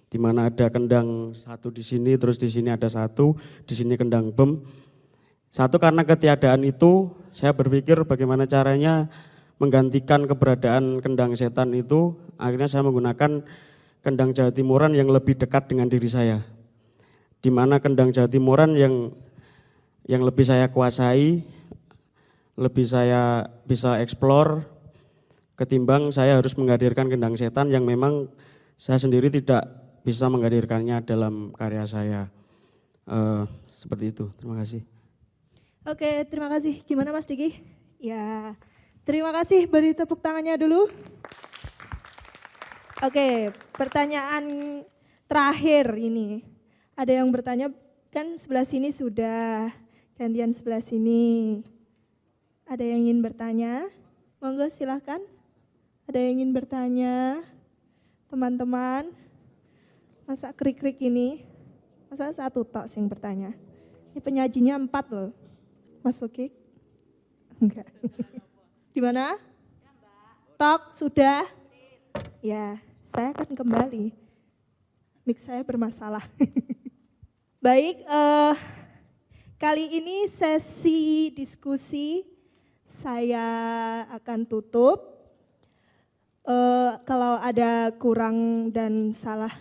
Di 0.05 0.21
mana 0.21 0.47
ada 0.47 0.69
kendang 0.71 1.33
satu 1.35 1.73
di 1.73 1.83
sini 1.83 2.15
terus 2.15 2.39
di 2.39 2.47
sini 2.47 2.71
ada 2.71 2.87
satu 2.87 3.35
di 3.67 3.73
sini 3.75 3.99
kendang 3.99 4.31
bem 4.31 4.63
satu 5.55 5.79
karena 5.79 6.03
ketiadaan 6.03 6.67
itu 6.67 7.15
saya 7.31 7.55
berpikir 7.55 8.03
bagaimana 8.03 8.43
caranya 8.43 9.07
menggantikan 9.61 10.27
keberadaan 10.27 10.99
kendang 10.99 11.31
setan 11.33 11.71
itu 11.71 12.15
akhirnya 12.35 12.67
saya 12.67 12.83
menggunakan 12.83 13.43
kendang 14.03 14.35
Jawa 14.35 14.51
Timuran 14.51 14.91
yang 14.93 15.07
lebih 15.07 15.39
dekat 15.39 15.71
dengan 15.71 15.87
diri 15.87 16.07
saya 16.11 16.43
di 17.39 17.49
mana 17.53 17.79
kendang 17.79 18.11
Jawa 18.11 18.27
Timuran 18.27 18.75
yang 18.75 19.15
yang 20.05 20.21
lebih 20.21 20.45
saya 20.45 20.69
kuasai 20.69 21.41
lebih 22.55 22.85
saya 22.87 23.47
bisa 23.67 23.99
eksplor 23.99 24.63
ketimbang 25.55 26.11
saya 26.11 26.35
harus 26.35 26.55
menghadirkan 26.59 27.07
kendang 27.07 27.35
setan 27.39 27.71
yang 27.71 27.87
memang 27.87 28.27
saya 28.75 28.99
sendiri 28.99 29.31
tidak 29.31 29.63
bisa 30.05 30.29
menghadirkannya 30.29 31.01
dalam 31.01 31.55
karya 31.55 31.83
saya. 31.87 32.21
Uh, 33.09 33.49
seperti 33.65 34.13
itu. 34.13 34.29
Terima 34.37 34.61
kasih. 34.61 34.81
Oke, 35.85 36.25
terima 36.29 36.49
kasih. 36.49 36.85
Gimana 36.85 37.09
Mas 37.09 37.25
Diki? 37.25 37.57
Ya, 37.97 38.53
terima 39.05 39.31
kasih. 39.31 39.69
Beri 39.69 39.93
tepuk 39.93 40.19
tangannya 40.19 40.57
dulu. 40.59 40.89
Oke, 43.05 43.53
pertanyaan 43.77 44.43
terakhir 45.29 45.93
ini. 45.99 46.41
Ada 46.97 47.21
yang 47.21 47.29
bertanya, 47.29 47.69
kan 48.09 48.39
sebelah 48.39 48.65
sini 48.65 48.89
sudah, 48.89 49.69
gantian 50.17 50.55
sebelah 50.55 50.81
sini. 50.81 51.61
Ada 52.65 52.81
yang 52.81 53.05
ingin 53.05 53.19
bertanya? 53.21 53.85
Monggo 54.41 54.65
silahkan. 54.71 55.21
Ada 56.09 56.17
yang 56.17 56.41
ingin 56.41 56.51
bertanya? 56.55 57.43
Teman-teman, 58.31 59.13
masa 60.25 60.49
krik-krik 60.49 60.97
ini, 60.97 61.45
masa 62.09 62.31
satu 62.33 62.65
tok 62.65 62.89
sing 62.89 63.05
bertanya? 63.05 63.53
Ini 64.15 64.23
penyajinya 64.23 64.79
empat 64.81 65.05
loh. 65.13 65.31
Mas 66.01 66.17
Oke? 66.23 66.49
Enggak. 67.61 67.85
Di 68.95 69.03
mana? 69.03 69.35
Tok 70.55 70.95
sudah? 70.95 71.43
Ya, 72.39 72.79
saya 73.03 73.35
akan 73.35 73.51
kembali. 73.51 74.15
Mix 75.27 75.43
saya 75.43 75.67
bermasalah. 75.67 76.23
Baik, 77.59 78.07
uh, 78.07 78.55
kali 79.59 79.99
ini 79.99 80.31
sesi 80.31 81.27
diskusi 81.35 82.23
saya 82.87 83.43
akan 84.15 84.47
tutup. 84.47 85.27
Uh, 86.47 86.95
kalau 87.03 87.35
ada 87.43 87.91
kurang 87.99 88.71
dan 88.71 89.11
salah 89.11 89.51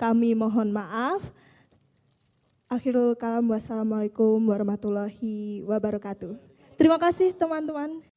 kami 0.00 0.32
mohon 0.32 0.72
maaf. 0.72 1.20
Akhirul 2.72 3.12
kalam 3.12 3.44
wassalamualaikum 3.44 4.40
warahmatullahi 4.40 5.60
wabarakatuh. 5.68 6.32
Terima 6.80 6.96
kasih 6.96 7.36
teman-teman. 7.36 8.13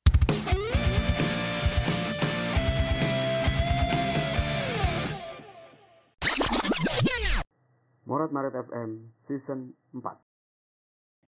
Morat 8.08 8.32
Maret 8.32 8.56
FM 8.56 9.12
Season 9.28 9.76
4 9.92 10.27